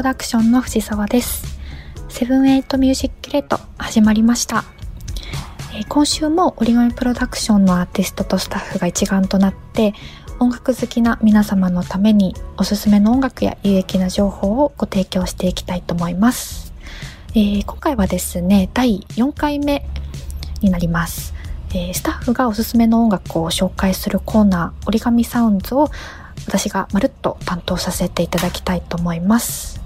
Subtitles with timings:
[0.00, 1.58] プロダクションの藤沢です。
[2.08, 4.64] セブンエイトミュージックレート始まりました。
[5.74, 9.92] え今週も origami PRODUCTIONS のアーティストとスタッフが一丸となって
[10.38, 16.72] 音楽好きな皆様のためにおすすめの音楽や有益な情報をご提供していきたいと思います、
[17.34, 19.84] えー、今回はですね第4回目
[20.62, 21.34] になります。
[21.74, 25.90] えー、スタッフがおすすめの音楽を紹介するコーナー origami Sounds を
[26.46, 29.79] 私がまるっと担当させていただきたいと思います。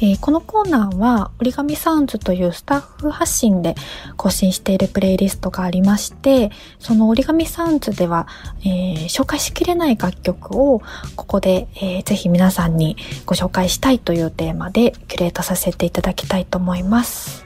[0.00, 3.74] えー、このコーナーは折り紙サウンズというスタッフ発信で
[4.16, 8.28] 更新しているプレイリストがありまして、その折り紙サウンズでは、
[8.60, 10.82] えー、紹介しきれない楽曲を
[11.16, 17.44] ここで、えー、ぜひ皆さんにご紹介したいというテーマでキュレートさせていただきたいと思います。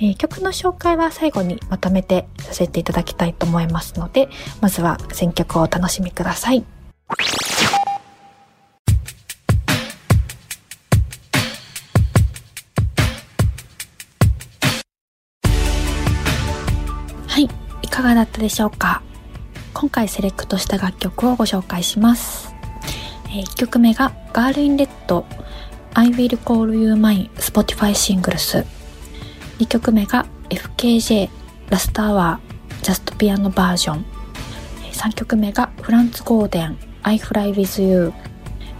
[0.00, 4.28] えー、曲の紹介は最後にまとめてさせていただきたいと思いますので、
[4.60, 6.64] まずは選曲をお楽しみください。
[17.82, 19.02] い、かがだったでしょうか？
[19.74, 22.54] 今回セレクトした楽曲をご紹介します。
[23.26, 25.24] えー、1曲目が Girl in Red
[25.94, 28.64] I Will Call You Mine Spotify シングルス
[29.58, 31.28] 2曲目が FKJ
[31.70, 34.04] ラストアワージャストピアノバージョン。
[34.92, 38.12] 3曲目がフランツ・ゴーデン I Fly With You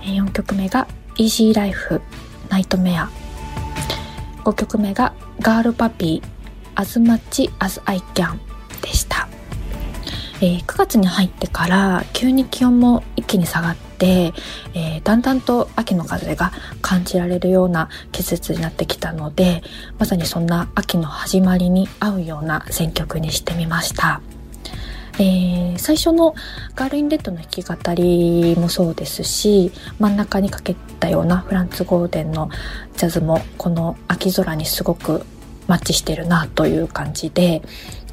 [0.03, 2.01] 4曲目が Easy Life
[2.49, 3.09] ナイトメア。
[4.45, 8.39] 5曲目がガールパピー As Much As I Can、
[10.41, 14.33] えー、9月に入ってから急に気温も一気に下がって、
[14.75, 19.63] えー、だんだんと秋の風が感じられるような季節になってきたので
[19.99, 24.21] まさにそんな秋の始まりに合うような選曲にしてみました。
[25.21, 26.37] えー、最初の
[26.77, 32.51] ガールインレッドの弾き語りもそうですし真ん中にかけたようなフランツ・ゴーデンの
[32.97, 35.27] ジャズもこの秋空にすごく
[35.69, 37.63] マッチしてるなという感じで、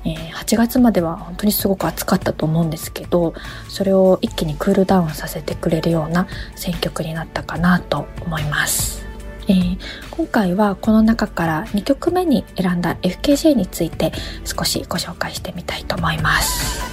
[0.06, 3.34] え、8月までは本当にすごく暑かったと思うんですけど
[3.68, 9.04] それを一気にクールダウンさせてくれるような選曲になったかなと思います。
[9.48, 9.78] えー、
[10.10, 14.12] 今回はこの中から2曲目に選んだ FKJ について
[14.44, 16.84] 少しご紹介してみたいと思います。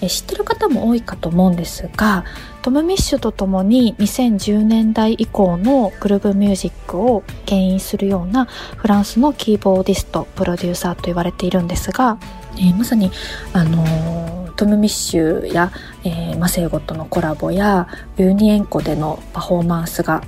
[0.00, 2.24] え知ってる方も多いかと思うんですが
[2.62, 12.18] トム・ミッシュとともに2010年代以降のグルーブミュージックを牽引するようなフランスのキーボーディストプロデューサーと言われているんですが、
[12.56, 13.10] えー、まさに、
[13.52, 15.72] あのー、トム・ミッシュや、
[16.04, 20.22] えー、 Masego とのコラボやユニエンコでのパフォーマンスが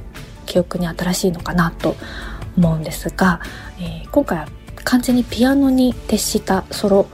[0.46, 1.96] 記憶に新しいのかなと
[2.56, 3.40] 思うんですが、
[3.78, 4.48] えー、今回は
[4.84, 7.06] 完全にピアノに徹したソロ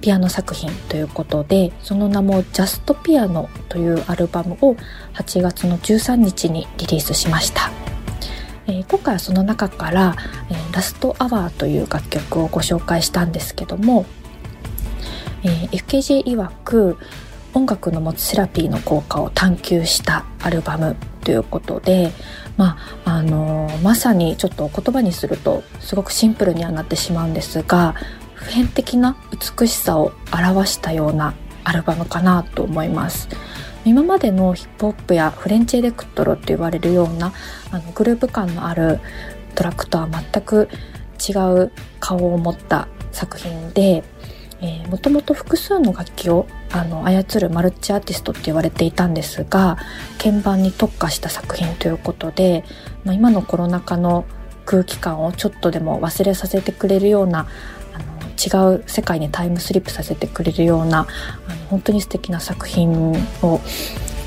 [0.00, 4.76] ピアノ作品ということでその名も「ジャストピアノ」というアルバムを
[5.14, 7.70] 8月の13日にリリースしました、
[8.66, 10.14] えー、今回はその中から
[10.50, 14.04] 「えー、ラストアワー」という楽曲をご紹介したんですけども、
[15.44, 16.98] えー、FKJ 曰く
[17.52, 22.10] 音楽の持つセラピーの効果を探求したアルバムということで、
[22.56, 27.94] まああのー、まさにちょっと言葉にするとすごくシンプルにはなってしまうんですが
[28.34, 29.16] 普遍的な
[29.58, 33.28] 美しさを表したようなアルバムかなと思います。
[33.84, 37.34] 今までのヒップホップやフレンチエレクトロって言われるような
[37.70, 38.98] あのグループ感のある
[39.54, 40.68] トラックとは全く
[41.28, 41.32] 違
[41.62, 44.02] う顔を持った作品で
[44.88, 49.76] もともと複数の楽器をあの操るマルチアーティストって言われていたんですが
[50.18, 52.64] 鍵盤に特化した作品ということで、
[53.04, 54.24] まあ、今のコロナ禍の
[54.64, 57.46] 空気感をちょっとでも忘れさせてくれるような
[58.34, 61.06] 違う世界にタイムスリップさせてくれるような
[61.48, 63.14] あの本当に素敵な作品を、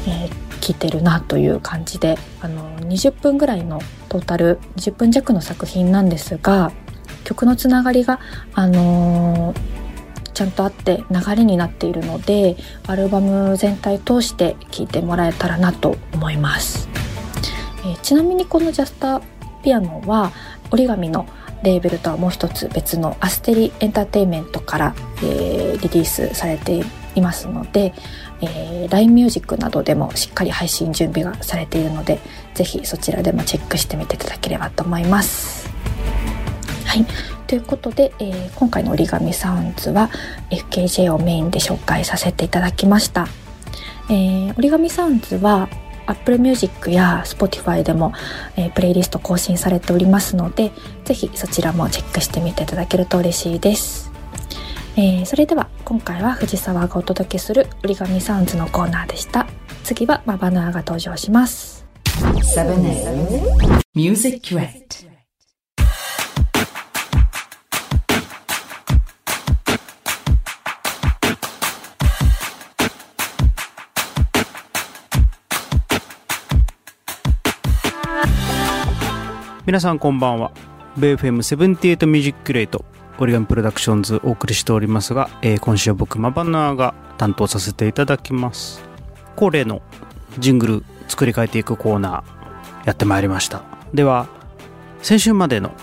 [0.07, 0.30] えー、
[0.62, 6.72] 聞いてるなという感じであの20分ぐらいのトータル20分弱の作品なんですが
[7.24, 8.19] 曲のつながりが、
[8.54, 9.60] あのー、
[10.38, 16.88] ちゃんとあって流れになっているのでアルバム全体通して聴いてもらえたらなと思います、
[17.80, 19.19] えー、ちなみにこのジャスタ
[19.63, 20.31] ピアノは
[20.69, 21.28] 折り紙の
[21.63, 26.83] レーベルとはもう一つ別のアステリエンターテインメントから、えー、リリースされて
[27.16, 27.95] いますので、
[28.42, 32.19] えー、LINE ミュージックなどでもしっかり配信準備がされているので
[32.54, 35.68] ぜひそちらでもチェックしてみていただければと思います。
[36.86, 40.10] はいということで、えー、今回の折り紙サウンズは
[40.52, 43.28] FKJ をメインで紹介させていただきました。
[44.10, 45.70] えー、折り紙サウンズは
[46.08, 48.14] Apple Music や Spotify でも、
[48.56, 50.72] えー、プレイリスト更新されておりますので、
[51.06, 54.12] ぜひそちらもチェックしてみていただけると嬉しいです。
[54.96, 59.48] えー、それでは今回は藤沢がお届けする折り紙サウンズのコーナーでした。
[59.84, 61.86] 次は mabanua が登場します。
[79.68, 80.54] 皆さんこんばんは。
[80.98, 82.86] bayfm78 ミュージックレート
[83.19, 88.81] origami PRODUCTIONS お送りしておりますが、えー今週は僕 mabanua が担当させていただきます。
[89.36, 89.81] 恒例の
[90.40, 93.64] ジングル作り変えていくコーナーやってまいりました。
[93.94, 94.30] では
[95.02, 95.74] 先週までの、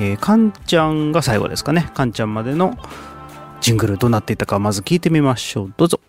[0.00, 1.88] えー、カンちゃんが最後ですかね。
[1.94, 2.76] カンちゃんまでの
[3.60, 5.74] ジングルどうなっていたかまず聞いてみましょう。
[5.76, 6.00] どうぞ。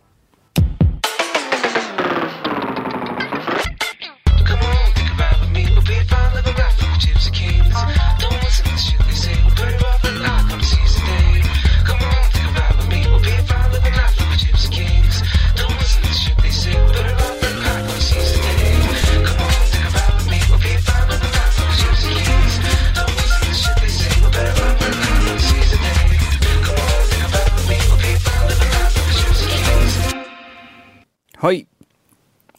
[31.42, 31.66] はい。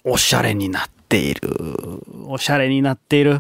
[0.03, 1.41] おしゃれになっている。
[2.27, 3.39] おしゃれになっている。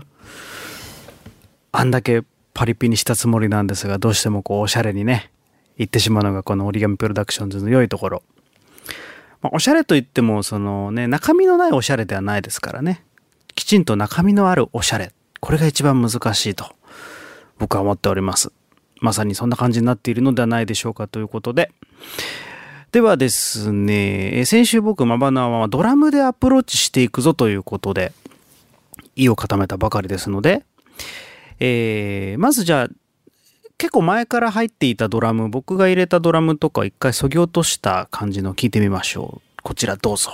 [1.72, 2.22] あんだけ
[2.54, 5.32] パリピにしたつもりなんですが、どうしてもこう、おしゃれにね、
[5.78, 8.22] 言ってしまうのがこの折り紙プロダクションズの良いところ。
[9.40, 13.04] まあ、おしゃれといっても、そのね、中身のないおしゃれではないですからね。
[13.56, 15.10] きちんと中身のあるおしゃれ。
[15.40, 16.66] これが一番難しいと、
[17.58, 18.52] 僕は思っております。
[19.00, 21.72] まさにそんな感じになっているのではないでしょうかということで、
[22.92, 28.12] ではですね、先週僕、マバナはドラムでアプローチしていくぞということで、
[29.16, 30.66] 意を固めたばかりですので、
[32.36, 32.88] まずじゃあ、
[33.78, 39.62] 結構前から入っていたドラム、僕が入れたドラムとか一回そぎ落とした感じの聞いてみましょう。
[39.62, 40.30] こちらどうぞ。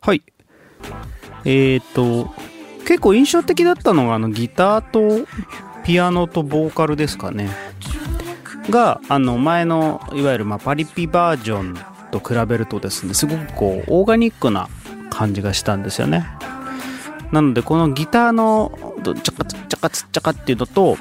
[0.00, 0.22] はい。
[1.44, 2.32] えーと、
[2.86, 5.26] 結構印象的だったのが、あの、ギターと
[5.84, 7.50] ピアノとボーカルですかね。
[8.70, 11.78] が、あの、前の、いわゆる、ま、パリピバージョン
[12.10, 14.68] と比べるとですね、すごくこう、オーガニックな
[15.10, 16.26] 感じがしたんですよね。
[17.32, 18.72] なので、このギターの、
[19.02, 20.96] チャカツチャカチャカっていうのと、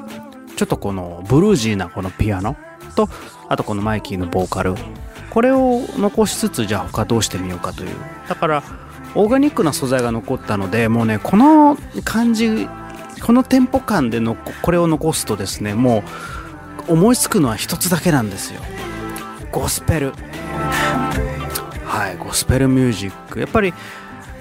[0.55, 2.55] ちょっとこの、ブルージーなこのピアノ
[2.95, 3.09] と、
[3.47, 4.75] あとこのマイキーのボーカル。
[5.29, 7.89] これを残しつつ、じゃあ他どうしてみようかという。
[8.27, 8.63] だから、
[9.18, 12.69] オーガニックな素材が残ったのでもうねこの感じ
[13.25, 16.04] このテンポ感でのこれを残すとですねも
[16.88, 18.62] う思いつくのは一つだけなんですよ。
[19.52, 20.14] ゴスペル。
[21.84, 23.40] はいゴスペルミュージック。
[23.40, 23.74] やっぱり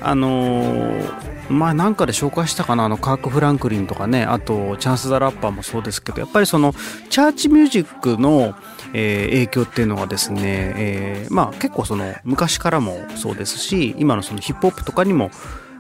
[0.01, 6.75] あのーまあなんかで紹介したかなあのカーク・フランクリンとかねあとチャンス・ザ・ラッパーもそうですけどやっぱりその
[7.09, 8.57] チャーチミュージックの、
[8.93, 10.41] えー影響っていうのがですね、
[10.77, 15.31] えーまあ結構その昔からもそうですし今のそのヒップホップとかにも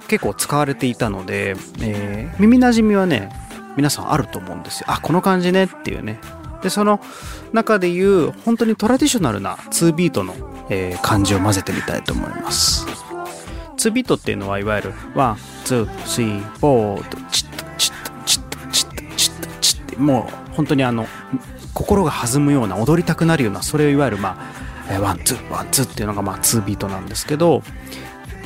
[0.06, 3.28] 結構使われていたので、えー耳なじみはね
[3.76, 4.86] 皆さんあると思うんですよ。
[4.88, 6.20] あこの感じねっていうね。
[6.62, 7.00] でその
[7.52, 10.34] 中でいう本当にトラディショナルな2ビートの、
[10.70, 12.86] えー感じを混ぜてみたいと思います。
[13.86, 21.06] 2ビートっていうのはいわゆる one、two、three、four とチッとチッとチッとチッとチッとチッってもう本当にあの
[21.72, 24.38] 心が弾むような踊りたくなるようなそれをいわゆるま
[24.90, 27.62] あ one、two、one、two っていうのがまあ2ビートなんですけど、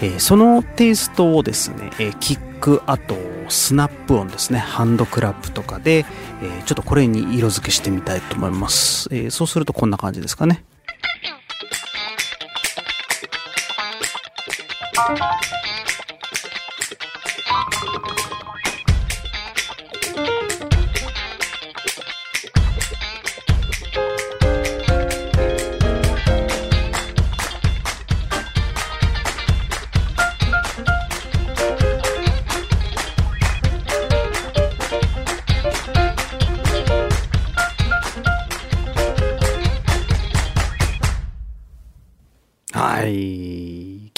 [0.02, 3.16] えーそのテイストをですね、えーキックあと
[3.48, 6.04] スナップ音ですねハンドクラップとかで、
[6.42, 10.64] えーちょっとこれに色付けしてみたいと思います、えそうするとこんな感じですかね。
[15.16, 15.69] は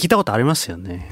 [0.02, 1.08] 聞いたことありますよね。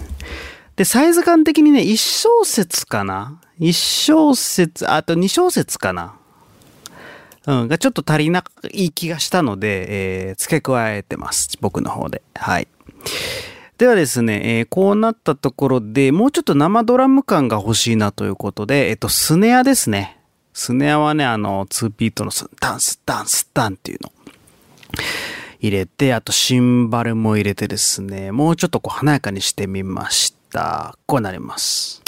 [0.74, 6.16] で、サイズ感的にね、1小節かな ?1 小節、あと2小節かな？
[7.46, 8.42] うん、がちょっと足りな
[8.72, 11.56] い気がしたので、えー付け加えてます。
[11.60, 12.20] 僕の方で。
[12.34, 12.66] はい。
[13.78, 20.18] ではですね、えーこうなったところでもうちょっと生ドラム感が欲しいなということで、えっと、スネアですね。
[20.52, 24.10] スネアはね、あの、2ビートのスダンス、ダンス、ダンっていうの。
[25.62, 30.96] 入れて、あとシンバルも入れてですね、もうちょっとこう華やかにしてみました。
[31.04, 32.02] こうなります。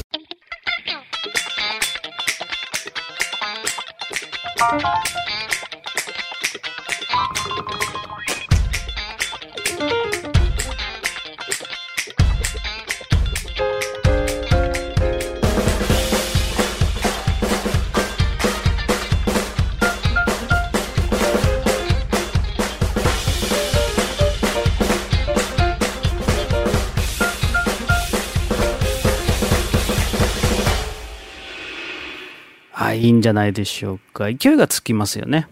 [33.06, 34.26] い、いんじゃないでしょうか。
[34.32, 35.48] 勢いがつきますよね。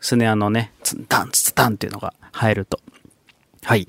[0.00, 2.80] スネアのね、ツンタンツツタンっていうのが入ると。
[3.62, 3.86] はい。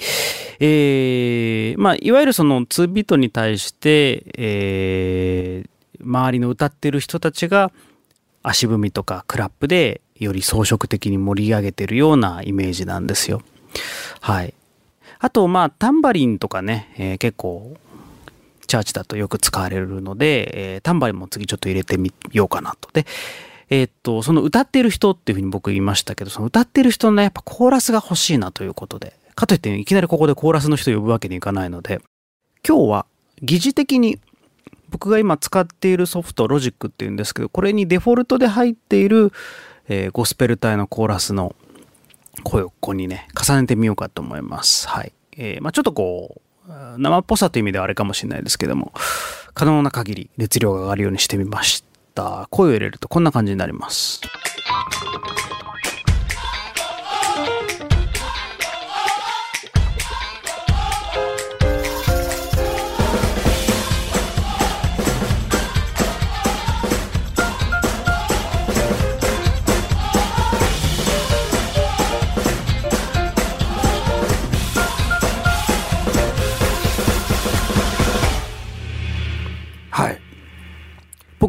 [0.59, 7.71] えー、まあ、いわゆるその2ビートに対して、えー、周りの歌ってる人たちが
[8.43, 13.41] 足踏みとかクラップでより装飾的に盛り上げてるようなイメージなんですよ。
[14.19, 14.53] はい。
[15.19, 17.77] あと、まあ、タンバリンとかね、えー結構、
[18.69, 22.89] チャーチだとよく使われるので、えータンバリンも次ちょっと入れてみようかなと。
[22.93, 23.05] で、
[23.69, 32.01] えーっと、その歌ってる人っていうふうに僕言いましたけど、その歌ってる人のね、やっぱコーラスが欲しいなということで、かといっていきなりここでコーラスの人呼ぶわけにいかないので、
[32.67, 33.05] 今日は
[33.41, 34.19] 疑似的に
[34.89, 39.31] 僕が今使っているソフト、ロジックっていうんですけど、これにデフォルトで入っている、
[39.87, 41.55] えーゴスペル隊のコーラスの
[42.43, 44.87] 声をここにね、重ねてみようかと思います。
[44.87, 45.13] はい。
[45.37, 46.41] えーまあちょっとこう、
[46.97, 48.93] 生っぽさという意味ではあれかもしれないですけども、
[49.53, 51.83] 可能な限り熱量が上がるようにしてみまし
[52.13, 52.47] た。
[52.51, 54.21] 声を入れるとこんな感じになります。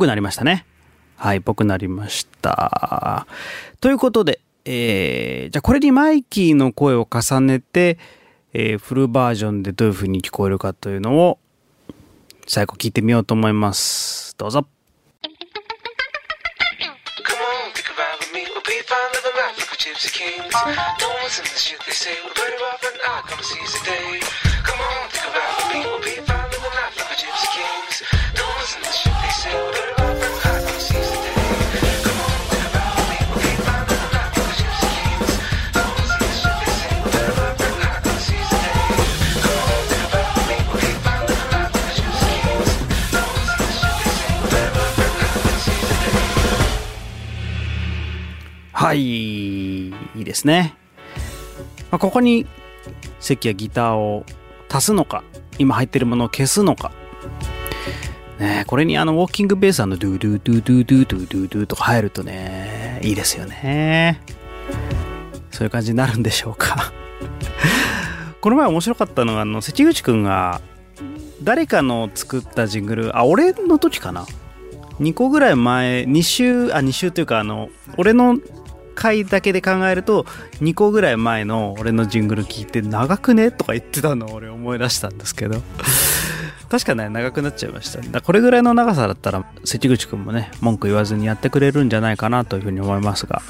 [0.00, 0.64] ぽくなりましたね。
[1.16, 3.26] はい、ぽくなりました。
[3.82, 7.98] ということで、えー、じゃあこれにマイキーの声を重ねて、
[8.54, 11.38] えーフルバージョンでどういう風に聞こえるかというのを、
[12.46, 14.34] 最後聞いてみようと思います。
[14.38, 14.66] どうぞ。
[15.20, 15.28] Come
[17.36, 18.48] on, think about me.
[18.48, 20.48] We'll be fine living life like a gypsy kings.
[20.96, 22.16] Don't listen to the shit they say.
[22.24, 24.20] We're better off and I come to seize the day.
[24.64, 25.84] Come on, think about me.
[25.84, 26.29] We'll be
[48.90, 50.74] はい、いいですね。
[51.92, 52.44] まあ、ここに
[53.20, 54.24] 席やギターを
[54.68, 55.22] 足すのか、
[55.58, 56.90] 今入ってるものを消すのか。
[58.40, 64.20] ねこれにあのウォーキングベースのドゥドゥドゥドゥドゥドゥドゥドゥとか入るとね、いいですよね。
[65.52, 66.92] そういう感じになるんでしょうか。
[68.40, 70.60] この前面白かったのが、あの、関口くんが
[71.44, 74.26] 誰かの作ったジングル、あ、俺の時かな
[74.98, 78.36] ？2個ぐらい前、2週、あ、2週というか、あの、俺の
[78.94, 80.24] 回だけで考えると、
[80.60, 85.62] 2個ぐらい前の俺のジングル聞いて、長くねとか言ってたのを俺思い出したんですけど。
[86.70, 88.00] 確かね、長くなっちゃいました。
[88.00, 93.42] だこれぐらいの長さだったら、関口くんもね、文句言わずにやってくれるんじゃないかなというふうに思いますが。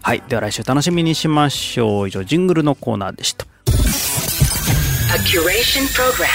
[0.00, 0.22] はい。
[0.26, 2.08] では来週楽しみにしましょう。
[2.08, 3.46] 以上、ジングルのコーナーでした。
[5.10, 6.28] A curation program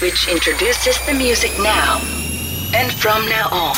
[0.00, 1.98] which introduces the music now
[2.74, 3.74] and from now on.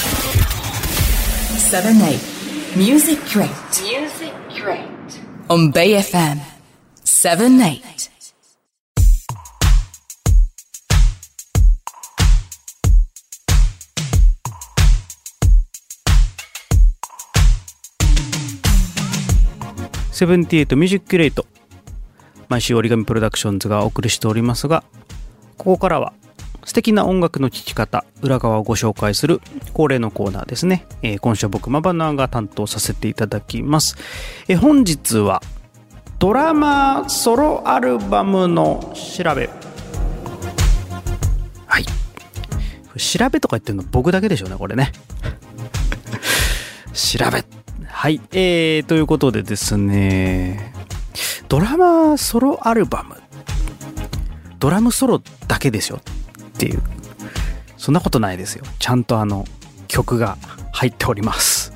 [1.71, 2.30] 7 8
[2.77, 3.51] Music Crate
[3.83, 4.85] Music Crate.
[5.49, 6.39] on Bay FM
[7.05, 8.11] 7 8
[20.13, 21.47] 78ミュージックレート
[22.49, 24.85] 毎週折り紙プロダクションズがお送りしておりますが
[25.57, 26.13] ここからは
[26.65, 29.41] 素敵な音楽の聴き方裏側をご紹介する
[29.73, 33.97] 恒例のコーナーですね、えー今週は僕マバナーが担当させていただきます、
[34.49, 35.43] えー本日は
[36.21, 39.49] ドラマソロアルバムの調べ。
[41.67, 41.85] はい。
[43.01, 44.93] 調べとか言ってるの僕だけでしょうねこれね。
[46.93, 47.43] 調べ。
[47.87, 48.21] はい。
[48.33, 50.75] えー、ということでですね
[51.49, 53.17] ドラマソロアルバム。
[54.59, 56.03] ドラムソロだけですよ。
[56.61, 56.83] っていう。
[57.79, 58.65] そんなことないですよ。
[58.79, 59.47] ちゃんとあの
[59.89, 60.37] 曲が
[60.73, 61.73] 入っております。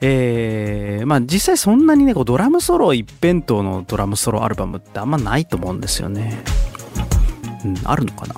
[0.00, 6.42] えー、まあ実際そんなにねこうドラムソロ一辺倒のドラムソロアルバムってあんまないと思うんですよね。
[7.64, 8.34] うんあるのかな。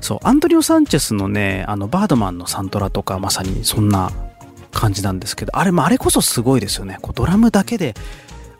[0.00, 4.12] そうアントニオ・サンチェスのねあのバードマンのサントラとかまさにそんな
[4.70, 6.98] 感じなんですけどあれ,、まあ、あれこそすごいですよね。
[7.02, 7.94] こうドラムだけで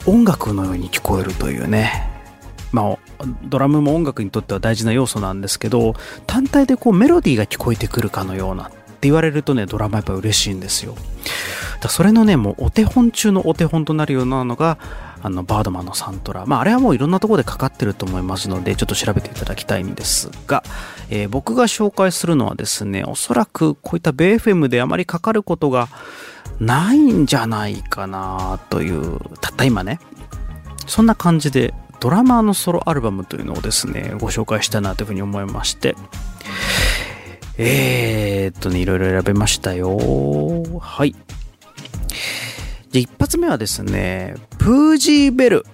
[0.07, 2.12] 音楽のように聞こえるというね。
[2.73, 5.95] まあ、ドラムも音楽にとっては大事な要素なんですけど
[6.27, 10.97] 単体でこうメロディーが聞こえてくるかのようなって言われるとねドラマやっぱ嬉しいんですよ。
[11.81, 14.79] だそれのねもうお手本中のお手本となるようなのが
[15.25, 16.47] あのバードマンのサントラ。
[16.47, 20.63] まああれはもういろんなところでかかってると思いますのでちょっと調べていただきたいんですが、
[21.11, 25.89] えー僕が紹介するのはですねおそらくこういったベ FM であまりかかることが
[26.61, 29.99] ないんじゃないかなというたった今ね
[30.87, 35.95] そんな感じでドラマーのソロアルバムというのをですねご紹介したいなというふうに思いまして。
[37.59, 39.97] えー、っとねいろいろ選べましたよ。
[40.81, 41.13] はい。
[41.13, 41.23] じゃ
[42.97, 45.67] あ一発目はですねプージーベル。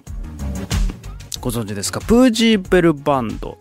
[1.40, 2.00] ご存知ですか？
[2.00, 3.56] プージーベルバンド。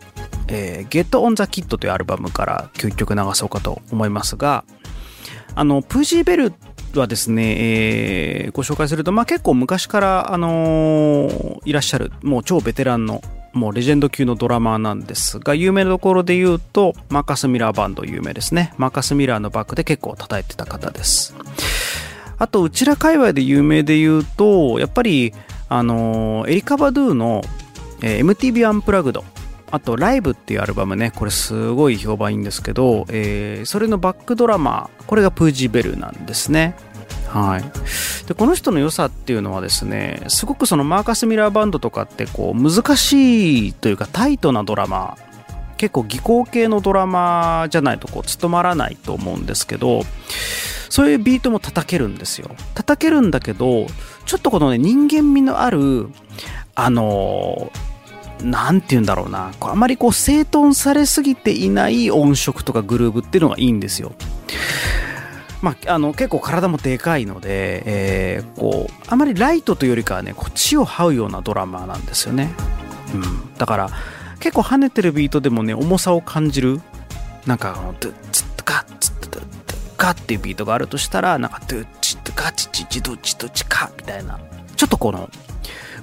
[0.49, 4.65] えー、Get on the Kid というアルバムから9曲流そうかと思いますが
[5.55, 6.53] あのプージーベル
[6.95, 13.21] はですね、えーご紹介すると、まあ、結構昔から、あのーいらっしゃるもう超ベテランの
[13.53, 18.73] もうレジェンド級のドラマーなんですが有名なところで言うとマーカス・ミラーバンド有名ですね。
[18.77, 21.35] マーカス・ミラーのバックで結構叩いてた方です。
[22.37, 25.33] あとうちら界隈で有名で言うとやっぱり
[25.69, 27.43] あのーエリカ・バドゥの、
[28.01, 29.23] えー MTV アンプラグド。
[29.69, 36.75] あと、ライブっていうアルバムね、これすごい評判いいんですけど、えーそれのバックドラマ、これがプージーベルなんですね。
[37.27, 38.27] はい。
[38.27, 45.17] で、この人の良さっていうのはですね、すごくそのマーカス・ミラーバンドとかってこう難しいというかタイトなドラマ、
[45.77, 50.03] 結構技巧系のドラマじゃないとこう務まらないと思うんですけど、
[50.89, 52.49] そういうビートも叩けるんですよ。
[52.73, 53.87] 叩けるんだけど、
[54.25, 56.07] ちょっとこのね、人間味のある、
[56.75, 57.86] あのな
[58.71, 64.13] んて言うんだろうな、こうあまりこう整頓されすぎていない音色とかグルーブっていうのがいいんですよ。
[65.61, 72.53] まあ、あの結構体もでかいので、えーこうあまりライトというよりかはねこう地を這うようなドラマなんですよね、
[73.13, 73.89] うん、だから
[74.39, 76.79] 結構跳ねてるビートでもね重さを感じる
[77.47, 84.39] なんかあのドゥッツッカッツッドゥッドゥカっていうビートがあるとしたらなんかドゥッチッドカチチチドチドチカみたいな。
[84.75, 85.27] ちょっとこの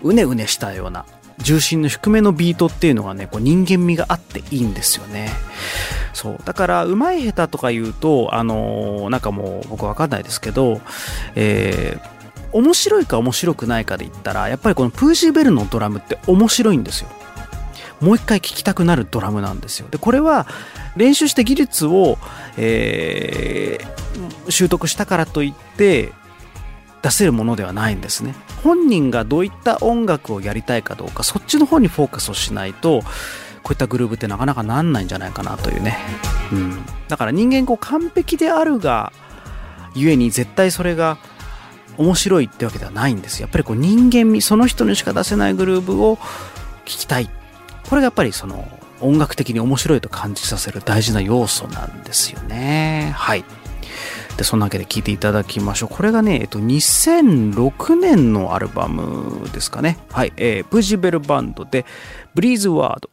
[0.02, 1.06] うねうねしたような
[1.38, 5.30] 重心の低めのビートっていうのがねこう人間味があっていいんですよね。
[6.12, 6.38] そう。
[6.44, 10.80] だからうまい下手とか言うとあのーなんかもう僕わかんないですけど
[11.34, 12.14] えー
[12.52, 17.08] 面白いか面白くないかで言ったらやっぱりこのプージーベルのドラムって面白いんですよ。
[18.00, 19.88] もう一回聴きたくなるドラムなんですよ。
[19.90, 20.46] でこれは
[20.96, 22.18] 練習して技術を、
[22.56, 23.94] えー
[24.48, 26.12] 習得したからといって
[27.04, 28.34] 出せるものではないんですね。
[28.62, 33.02] 本人がどういった音楽をやりたいかどうかそっちの方にフォーカスをしないと
[33.62, 35.98] こういったグルーブってなかなかなんないんじゃないかなというね、
[36.50, 39.12] うん、だから人間こう完璧であるが
[39.94, 41.18] ゆえに絶対それが
[41.98, 43.42] 面白いってわけではないんです。
[43.42, 46.22] やっぱりこう人間味その人にしか出せないグルーブを聴
[46.84, 47.28] きたい。
[47.88, 48.66] これがやっぱりその
[49.00, 53.12] 音楽的に面白いと感じさせる大事な要素なんですよね。
[53.14, 53.44] はい。
[54.36, 55.88] でそんなわけで聴いていただきましょう。
[55.94, 59.98] これがね、えっと、2006年のアルバムですかね。
[60.10, 61.84] はい、えー、プジベルバンドで
[62.34, 63.10] 「ブリーズワード」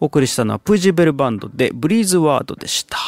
[0.00, 2.98] お送りしたのはプジベルバンドで「ブリーズワード」でした。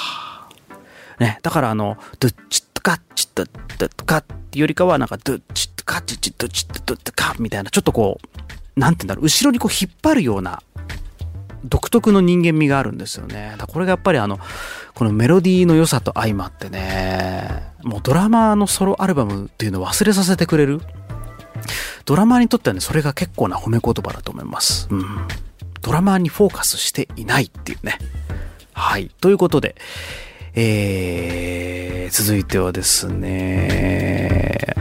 [1.20, 8.18] ね、だからあの、ドゥッチッとカッチッとドッカッってよりかは、なんかドゥッチッとカッチッドッチッドッカッみたいな、ちょっとこ
[8.76, 10.62] う、なんて言うんだろう、後ろにこう引っ張るような、
[11.64, 13.56] 独特の人間味があるんですよね。
[13.68, 14.38] これがやっぱりあの、
[14.94, 20.80] このメロディーの良さと相まってね、もうドラマーのソロアルバムっていうのを忘れさせてくれる。
[22.04, 24.88] ドラマーにとってはね、それが結構な褒め言葉だと思います。
[24.90, 25.04] うん。
[25.82, 27.98] ドラマーにフォーカスしていないっていうね。
[28.72, 29.10] はい。
[29.20, 29.76] ということで、
[30.54, 34.74] えー、続いてはですね、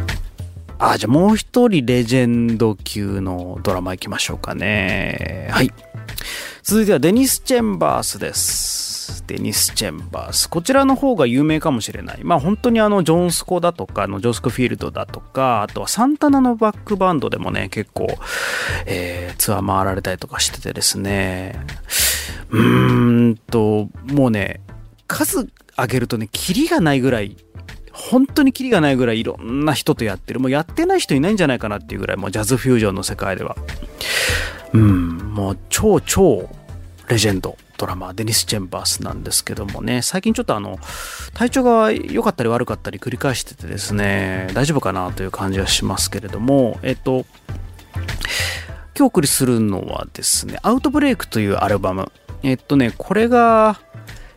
[0.79, 5.49] あ、じゃあもう一人レジェンド級のドラマ行きましょうかね。
[5.51, 5.71] はい。
[6.69, 9.23] 続いてはデニス・チェンバースです。
[9.25, 10.47] デニス・チェンバース。
[10.47, 12.23] こちらの方が有名かもしれない。
[12.23, 18.05] まあ本当にあの、ジョンスコだとか、あのジョースクフィールドだとか、あとはサンタナのバックバンドでもね、結構、
[18.85, 21.59] えーツアー回られたりとかしててですね。
[22.51, 24.61] うーんと、もうね、
[25.07, 27.35] 数上げるとね、キリがないぐらい、
[27.91, 30.39] 本当にキリがないぐらいいろんな人とやってる。
[30.39, 33.57] もうやってない人いないんじゃないかなっていうぐらい、もうジャズフュージョンの世界では。
[34.71, 36.47] うん、もう超超
[37.09, 40.77] レジェンドドラマー、デニス・チェンバースなんですけどもね、最近ちょっとあの、
[41.33, 47.25] 体調が良かったり悪かったり繰り返しててですね、大丈夫かなという感じはしますけれども、えっと、
[47.95, 48.05] 今
[48.97, 52.11] 日お送りするのはですね、アウトブレイクというアルバム。
[52.43, 53.79] えっとね、これが、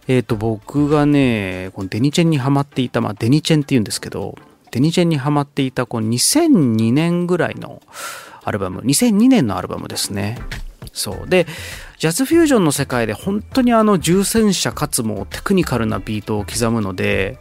[0.08, 4.36] えっ、と、僕がね、このデニチェンにハマっていた、まあ、デニチェンって言うんですけど、
[4.70, 7.82] デニチェンにハマっていた、この2002年ぐらいの
[8.44, 10.38] アルバム、2002年のアルバムですね。
[10.92, 11.28] そう。
[11.28, 11.46] で、
[11.98, 17.38] ジャズフュージョンの世界で本当にあの重戦車かつもテクニカルなビートを刻むので、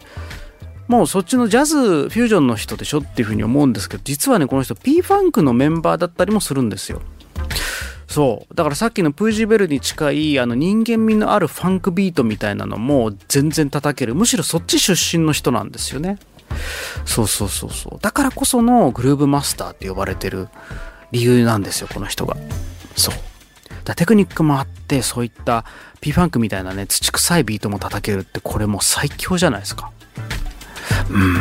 [0.88, 7.02] もうそっちのジャズフュージョンの人でしょっていうふうに思うんですけど、実はね、この人 P ファンクのメンバーだったりもするんですよ。
[8.08, 8.56] そう。
[8.56, 14.16] だからさっきのプージーベルに近いあの人間味のあるファンクビートみたいなのも全然叩ける。
[14.16, 16.20] むしろそっち出身の人なんですよね。
[17.06, 18.00] そうそうそうそう。
[18.02, 20.50] だからこそのグルーブマスターって呼ばれてる
[21.12, 22.36] 理由なんですよ、この人が。
[22.98, 23.16] そう。
[23.84, 25.66] だテクニックもあって、そういった
[26.00, 29.92] P ファンクみたいなね、土臭いビートも叩けるって、これもう最強じゃないですか。
[31.10, 31.38] うん。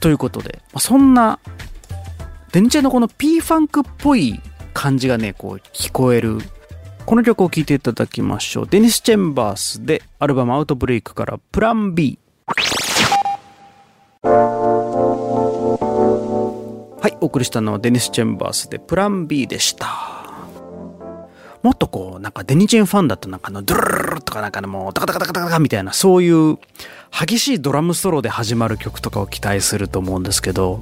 [0.00, 1.38] ということで、まあそんな、
[2.52, 4.40] デニチェのこの P ファンクっぽい
[4.74, 6.38] 感じがね、こう聞こえる。
[7.06, 8.66] この曲を聴いていただきましょう。
[8.68, 12.18] デニス・チェンバースでアルバムアウトブレイクからプラン B。
[17.02, 20.19] はい、お送りしたのはデニス・チェンバースでプラン B でした。
[21.62, 26.58] もっとこう、なんかデニチェンファンだとなんかのドゥルルルとかなんかねもうタカタカタカタカみたいなそういう
[27.10, 30.80] 激しいドラムソロで始まる曲とかを期待すると思うんですけど、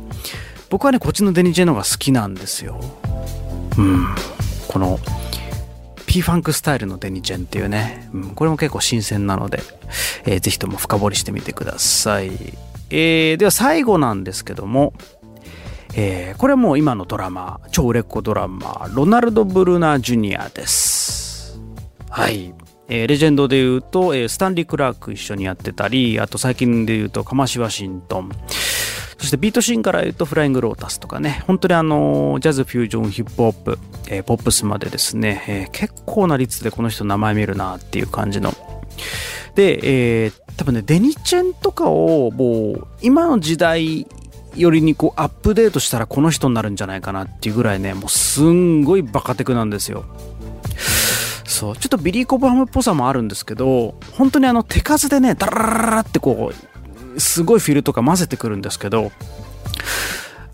[0.71, 2.81] 僕はね、こっちのデニチェンの方が好きなんですよ。
[3.79, 4.07] うん。
[4.69, 4.99] この
[6.07, 9.62] P ファンクスタイルのデニチェンっていうね、うん、これも結構新鮮なので、
[10.25, 12.31] えーぜひとも深掘りしてみてください。
[12.91, 14.93] えーでは最後なんですけども、
[15.94, 21.59] えーこれはもう今のドラマー超売れっ子ドラマーロナルド・ブルナー・ジュニアです。
[22.11, 22.55] はい、
[22.88, 28.31] えーレジェンドで言うと、えースタンリー・クラーク一緒にやってたりあと最近で言うとカマシ・ワシントン。
[29.18, 31.42] そしてビートシーンから言うとフライング・ロータスとかね。
[31.46, 38.55] 本当にあのジャズフュージョンヒップホップ、えーポップスまでですね、えー結構な率でこの人名前見るなっていう感じの。
[39.57, 39.81] で、
[40.24, 44.09] えー多分ねデニチェンとかをもう今の時代
[44.56, 50.04] よりにこうアップデートしたらこの人になるんじゃないかなっていうぐらいねもうすんごいバカテクなんですよ。
[51.44, 56.52] そうちょっとビリー・コバハムっぽさもあるんですけど本当にあの手数でねダララララってこ
[57.16, 59.11] うすごいフィルとか混ぜてくるんですけど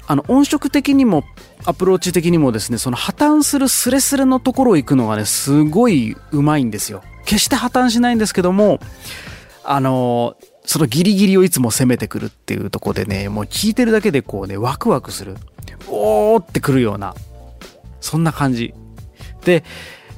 [0.06, 1.24] あの音色的にも
[1.66, 7.02] アプローチ的にもですねその破綻するスレスレのところを行くのがねすごいうまいんですよ。
[7.24, 8.80] 決して破綻しないんですけども
[9.64, 15.36] あのそのギリギリをいつも攻めてくるっていうとこでねもう聞いてるだけでこうねワクワクする。
[15.88, 17.14] おーってくるような
[18.00, 18.74] そんな感じ。
[19.44, 19.62] で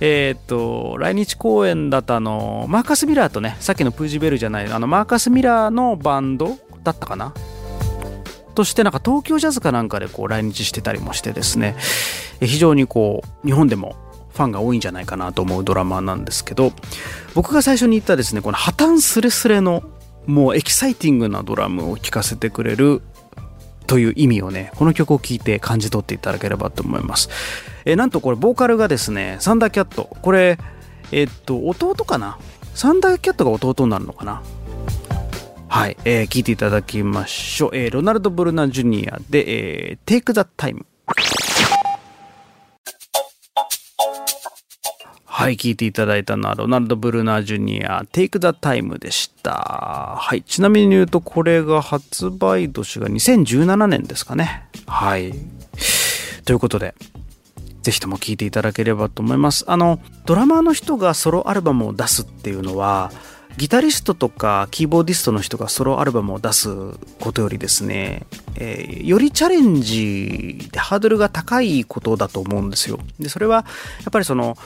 [0.01, 7.35] えーっと来日公演だとあのマーカス・ミラーとねさっきのプージ・ベルじゃないあのマーカス・ミラーのバンドだったかな？
[8.55, 11.77] としてなんか東京ジャズかなんかでこう来日してたりもしてですね。
[12.41, 13.97] 非常にこう日本でも
[14.33, 16.73] ファンが多いんじゃないかなと思うドラマなんですけど
[17.35, 19.83] 僕が最初に言ったですねこの破綻スレスレの
[20.27, 23.03] もうエキサイティングなドラムを聴かせてくれる
[23.87, 27.29] という意味をねこの曲を聴いて感じ取っていただければと思います。
[27.85, 30.17] えーなんとこれボーカルがですねサンダーキャット。
[30.23, 30.59] これ
[31.13, 32.39] えっと弟かな？
[32.75, 34.43] サンダーキャットが弟になるのかな？
[35.69, 40.85] はい、えー聞いていただきましょう、えーロナルド・ブルナ・ジュニアで、えー、Take the Time
[45.39, 50.17] はい、聞いていただいたのはロナルド・ブルーナー・ジュニア Take the Time でした。
[50.19, 54.67] はい、ちなみに言うとこれが発売年が2017年ですかね。
[54.87, 55.35] はい。
[56.47, 56.95] ということで、
[57.83, 59.67] ぜひとも聴いていただければと思います。
[59.69, 63.13] あの、ドラマーの人がソロアルバムを出すっていうのは、
[63.59, 66.71] ギタリストとかキーボーディストの人がソロアルバムを出す
[67.21, 72.99] ことよりですね、えーよりチャレンジでハードルが高いことだと思うんですよ。
[73.21, 73.63] で、それはや
[74.09, 74.57] っぱりその、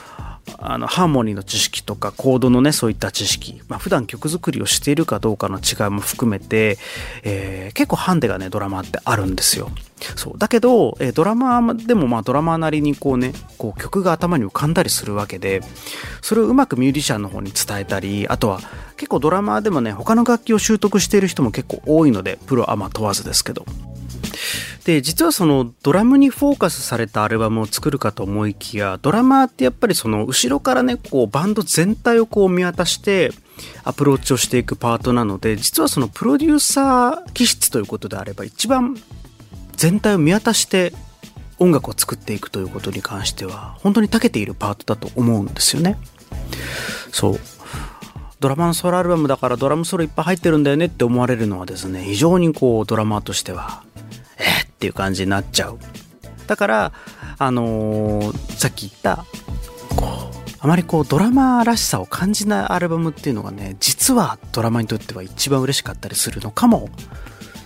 [0.57, 6.77] あのハーモニーの知識とかコードのねそういった知識、まあ普段曲作りをしているかどうかの違いも含めて、
[7.23, 9.71] えー結構ハンデがねドラマってあるんですよ。
[10.15, 10.37] そう。
[10.37, 15.61] だけど、えードラマでもまあドラマなりにこうねこう曲が頭に浮かんだりするわけで
[16.21, 18.59] それをうまくミュージシャンの方に伝えたりあとは
[18.97, 23.65] 結構ドラマーでもね他の楽器を習得している人も結構多いのでプロアマ問わずですけど。
[24.85, 33.31] で実はそのドラムにフォーカスされたアルバムを作るかと思いきやドラマーってやっぱりその後ろからねこうバンド全体をこう見渡して
[33.83, 38.97] アプローチをしていくパートなので実はそのプロデューサー気質ということであれば一番
[39.75, 40.93] 全体を見渡して
[41.59, 45.97] 音楽を作っていくということに関しては本当に長けているパートだと思うんですよね。
[47.11, 47.39] そう
[48.39, 53.83] ドラマのソロアルバムだからドラムソロいっぱい入ってるんだよねって思われるのはですね非常にこうドラマーとしては
[54.81, 55.77] っていう感じになっちゃう。
[56.47, 56.91] だから
[57.37, 59.25] あのーさっき言った
[59.95, 66.89] こうあまりこうドラマらしさを感じないアルバムっていうのがね実はドラマにとっては一番嬉しかったりするのかも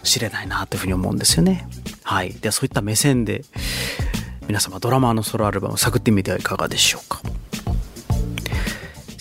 [0.03, 1.69] しれないなというふうに思うんですよね。
[2.03, 2.33] はい。
[2.33, 3.45] ではそういった目線で
[4.47, 7.21] 皆様ドラマーのソロアルバムを探ってみてはいかがでしょうか。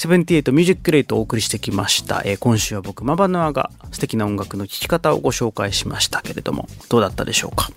[0.09, 7.71] 78ミュージックレイトをお送りしてきました、えー今週は僕マバノアが素敵な音楽の聴き方をご紹介しましたけれどもどうだったでしょうか？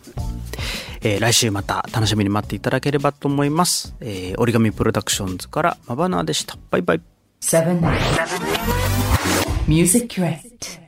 [1.01, 6.57] えー来週また楽しみに待っていただければと思います、えー折り紙プロダクションズからマバナーでした。
[6.69, 7.01] バイバイ。
[7.41, 7.79] 7
[9.67, 10.86] Music Crate.